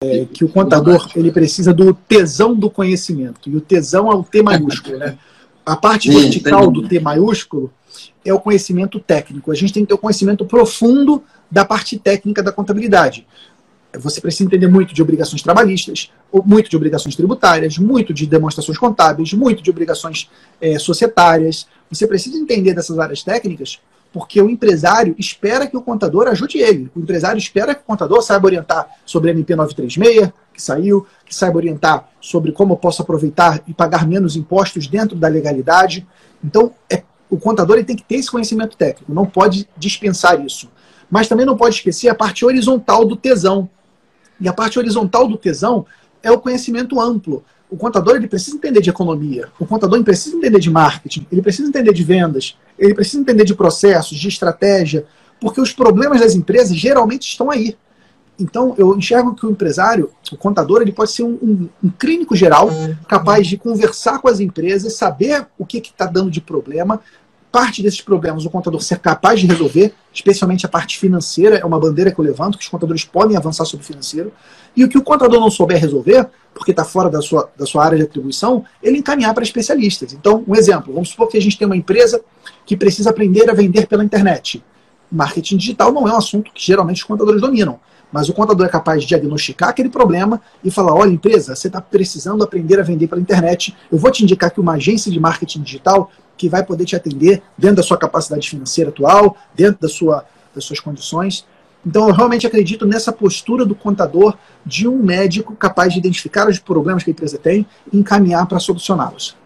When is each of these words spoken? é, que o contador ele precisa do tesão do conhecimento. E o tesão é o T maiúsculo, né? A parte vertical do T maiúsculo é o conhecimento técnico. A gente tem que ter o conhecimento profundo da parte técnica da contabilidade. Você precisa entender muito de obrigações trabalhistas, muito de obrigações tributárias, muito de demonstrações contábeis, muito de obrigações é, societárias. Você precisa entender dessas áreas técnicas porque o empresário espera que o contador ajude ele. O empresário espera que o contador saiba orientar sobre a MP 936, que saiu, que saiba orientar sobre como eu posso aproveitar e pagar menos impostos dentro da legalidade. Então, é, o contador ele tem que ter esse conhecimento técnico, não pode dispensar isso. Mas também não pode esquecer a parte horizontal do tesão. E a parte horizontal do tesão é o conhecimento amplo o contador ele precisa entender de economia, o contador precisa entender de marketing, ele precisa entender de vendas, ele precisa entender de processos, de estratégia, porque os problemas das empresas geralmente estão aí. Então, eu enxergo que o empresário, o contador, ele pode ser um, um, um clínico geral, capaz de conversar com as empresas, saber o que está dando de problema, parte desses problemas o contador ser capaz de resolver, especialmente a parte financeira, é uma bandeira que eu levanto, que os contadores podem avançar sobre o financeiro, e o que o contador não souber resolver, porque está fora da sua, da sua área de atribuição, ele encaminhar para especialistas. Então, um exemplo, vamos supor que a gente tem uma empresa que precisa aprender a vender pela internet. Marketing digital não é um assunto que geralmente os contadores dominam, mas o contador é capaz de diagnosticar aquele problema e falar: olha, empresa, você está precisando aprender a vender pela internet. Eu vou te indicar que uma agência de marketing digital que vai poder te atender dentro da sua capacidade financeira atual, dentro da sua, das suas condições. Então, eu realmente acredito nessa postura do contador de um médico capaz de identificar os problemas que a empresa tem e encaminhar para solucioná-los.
é, 0.00 0.26
que 0.32 0.44
o 0.44 0.48
contador 0.48 1.10
ele 1.16 1.32
precisa 1.32 1.74
do 1.74 1.92
tesão 1.92 2.54
do 2.54 2.70
conhecimento. 2.70 3.50
E 3.50 3.56
o 3.56 3.60
tesão 3.60 4.10
é 4.10 4.14
o 4.14 4.22
T 4.22 4.42
maiúsculo, 4.42 4.96
né? 4.96 5.18
A 5.66 5.76
parte 5.76 6.08
vertical 6.08 6.70
do 6.70 6.86
T 6.86 7.00
maiúsculo 7.00 7.72
é 8.24 8.32
o 8.32 8.38
conhecimento 8.38 9.00
técnico. 9.00 9.50
A 9.50 9.54
gente 9.56 9.72
tem 9.72 9.82
que 9.82 9.88
ter 9.88 9.94
o 9.94 9.98
conhecimento 9.98 10.44
profundo 10.44 11.22
da 11.50 11.64
parte 11.64 11.98
técnica 11.98 12.42
da 12.42 12.52
contabilidade. 12.52 13.26
Você 13.94 14.20
precisa 14.20 14.44
entender 14.44 14.68
muito 14.68 14.94
de 14.94 15.02
obrigações 15.02 15.42
trabalhistas, 15.42 16.12
muito 16.44 16.70
de 16.70 16.76
obrigações 16.76 17.16
tributárias, 17.16 17.76
muito 17.76 18.14
de 18.14 18.24
demonstrações 18.24 18.78
contábeis, 18.78 19.32
muito 19.32 19.62
de 19.62 19.70
obrigações 19.70 20.30
é, 20.60 20.78
societárias. 20.78 21.66
Você 21.90 22.06
precisa 22.06 22.38
entender 22.38 22.72
dessas 22.72 22.98
áreas 22.98 23.24
técnicas 23.24 23.80
porque 24.12 24.40
o 24.40 24.48
empresário 24.48 25.14
espera 25.18 25.66
que 25.66 25.76
o 25.76 25.82
contador 25.82 26.26
ajude 26.28 26.58
ele. 26.58 26.90
O 26.94 27.00
empresário 27.00 27.38
espera 27.38 27.74
que 27.74 27.82
o 27.82 27.84
contador 27.84 28.22
saiba 28.22 28.46
orientar 28.46 28.88
sobre 29.04 29.30
a 29.30 29.32
MP 29.34 29.54
936, 29.54 30.32
que 30.52 30.62
saiu, 30.62 31.06
que 31.24 31.34
saiba 31.34 31.56
orientar 31.56 32.08
sobre 32.20 32.52
como 32.52 32.72
eu 32.72 32.76
posso 32.76 33.02
aproveitar 33.02 33.62
e 33.66 33.74
pagar 33.74 34.06
menos 34.06 34.36
impostos 34.36 34.86
dentro 34.86 35.16
da 35.16 35.28
legalidade. 35.28 36.06
Então, 36.42 36.72
é, 36.90 37.02
o 37.28 37.36
contador 37.36 37.76
ele 37.76 37.84
tem 37.84 37.96
que 37.96 38.04
ter 38.04 38.16
esse 38.16 38.30
conhecimento 38.30 38.76
técnico, 38.76 39.12
não 39.12 39.26
pode 39.26 39.68
dispensar 39.76 40.44
isso. 40.44 40.70
Mas 41.10 41.28
também 41.28 41.46
não 41.46 41.56
pode 41.56 41.76
esquecer 41.76 42.08
a 42.08 42.14
parte 42.14 42.44
horizontal 42.44 43.04
do 43.04 43.16
tesão. 43.16 43.68
E 44.40 44.48
a 44.48 44.52
parte 44.52 44.78
horizontal 44.78 45.26
do 45.26 45.36
tesão 45.36 45.86
é 46.22 46.30
o 46.30 46.38
conhecimento 46.38 47.00
amplo 47.00 47.44
o 47.70 47.76
contador 47.76 48.16
ele 48.16 48.28
precisa 48.28 48.56
entender 48.56 48.80
de 48.80 48.90
economia, 48.90 49.48
o 49.58 49.66
contador 49.66 50.02
precisa 50.02 50.36
entender 50.36 50.58
de 50.58 50.70
marketing, 50.70 51.26
ele 51.30 51.42
precisa 51.42 51.68
entender 51.68 51.92
de 51.92 52.02
vendas, 52.02 52.56
ele 52.78 52.94
precisa 52.94 53.20
entender 53.20 53.44
de 53.44 53.54
processos, 53.54 54.18
de 54.18 54.28
estratégia, 54.28 55.06
porque 55.40 55.60
os 55.60 55.72
problemas 55.72 56.20
das 56.20 56.34
empresas 56.34 56.76
geralmente 56.76 57.28
estão 57.28 57.50
aí. 57.50 57.76
Então, 58.38 58.74
eu 58.78 58.96
enxergo 58.96 59.34
que 59.34 59.44
o 59.44 59.50
empresário, 59.50 60.10
o 60.30 60.36
contador, 60.36 60.80
ele 60.80 60.92
pode 60.92 61.10
ser 61.10 61.24
um, 61.24 61.32
um, 61.42 61.68
um 61.82 61.90
clínico 61.90 62.36
geral, 62.36 62.70
capaz 63.08 63.48
de 63.48 63.56
conversar 63.56 64.20
com 64.20 64.28
as 64.28 64.38
empresas, 64.38 64.94
saber 64.94 65.46
o 65.58 65.66
que 65.66 65.78
está 65.78 66.06
dando 66.06 66.30
de 66.30 66.40
problema, 66.40 67.00
parte 67.58 67.82
desses 67.82 68.00
problemas 68.00 68.44
o 68.44 68.50
contador 68.50 68.80
ser 68.80 69.00
capaz 69.00 69.40
de 69.40 69.46
resolver, 69.48 69.92
especialmente 70.14 70.64
a 70.64 70.68
parte 70.68 70.96
financeira, 70.96 71.56
é 71.56 71.64
uma 71.64 71.76
bandeira 71.76 72.12
que 72.12 72.16
eu 72.16 72.24
levanto, 72.24 72.56
que 72.56 72.62
os 72.62 72.70
contadores 72.70 73.04
podem 73.04 73.36
avançar 73.36 73.64
sobre 73.64 73.82
o 73.82 73.86
financeiro, 73.86 74.32
e 74.76 74.84
o 74.84 74.88
que 74.88 74.96
o 74.96 75.02
contador 75.02 75.40
não 75.40 75.50
souber 75.50 75.76
resolver, 75.76 76.28
porque 76.54 76.70
está 76.70 76.84
fora 76.84 77.10
da 77.10 77.20
sua, 77.20 77.50
da 77.58 77.66
sua 77.66 77.84
área 77.84 77.98
de 77.98 78.04
atribuição, 78.04 78.64
ele 78.80 78.98
encaminhar 78.98 79.34
para 79.34 79.42
especialistas. 79.42 80.12
Então, 80.12 80.44
um 80.46 80.54
exemplo, 80.54 80.94
vamos 80.94 81.08
supor 81.08 81.26
que 81.26 81.36
a 81.36 81.42
gente 81.42 81.58
tem 81.58 81.66
uma 81.66 81.76
empresa 81.76 82.20
que 82.64 82.76
precisa 82.76 83.10
aprender 83.10 83.50
a 83.50 83.54
vender 83.54 83.88
pela 83.88 84.04
internet. 84.04 84.62
Marketing 85.10 85.56
digital 85.56 85.92
não 85.92 86.06
é 86.06 86.12
um 86.12 86.16
assunto 86.16 86.52
que 86.52 86.64
geralmente 86.64 86.98
os 86.98 87.08
contadores 87.08 87.40
dominam, 87.40 87.80
mas 88.12 88.28
o 88.28 88.32
contador 88.32 88.66
é 88.66 88.70
capaz 88.70 89.02
de 89.02 89.08
diagnosticar 89.08 89.70
aquele 89.70 89.88
problema 89.88 90.40
e 90.62 90.70
falar: 90.70 90.94
olha, 90.94 91.10
empresa, 91.10 91.56
você 91.56 91.66
está 91.66 91.80
precisando 91.80 92.44
aprender 92.44 92.78
a 92.78 92.84
vender 92.84 93.08
pela 93.08 93.20
internet. 93.20 93.76
Eu 93.90 93.98
vou 93.98 94.12
te 94.12 94.22
indicar 94.22 94.52
que 94.52 94.60
uma 94.60 94.74
agência 94.74 95.10
de 95.10 95.18
marketing 95.18 95.62
digital 95.62 96.08
que 96.38 96.48
vai 96.48 96.64
poder 96.64 96.86
te 96.86 96.96
atender 96.96 97.42
dentro 97.58 97.76
da 97.76 97.82
sua 97.82 97.98
capacidade 97.98 98.48
financeira 98.48 98.90
atual, 98.90 99.36
dentro 99.54 99.82
da 99.82 99.88
sua, 99.88 100.24
das 100.54 100.64
suas 100.64 100.80
condições. 100.80 101.44
Então, 101.84 102.08
eu 102.08 102.14
realmente 102.14 102.46
acredito 102.46 102.86
nessa 102.86 103.12
postura 103.12 103.66
do 103.66 103.74
contador 103.74 104.36
de 104.64 104.88
um 104.88 105.02
médico 105.02 105.54
capaz 105.54 105.92
de 105.92 105.98
identificar 105.98 106.48
os 106.48 106.58
problemas 106.58 107.02
que 107.02 107.10
a 107.10 107.12
empresa 107.12 107.38
tem 107.38 107.66
e 107.92 107.98
encaminhar 107.98 108.46
para 108.46 108.58
solucioná-los. 108.58 109.36